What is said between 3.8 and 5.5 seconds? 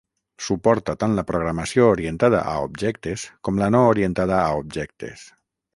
orientada a objectes.